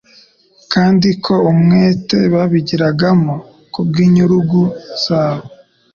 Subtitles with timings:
[0.73, 3.35] kandi ko umwete babigiragamo
[3.73, 4.59] kubw'inyurugu
[5.03, 5.45] zabo,